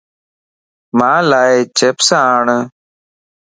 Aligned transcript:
مان 0.97 1.21
لاچپس 1.29 2.09
آڻ 2.25 2.47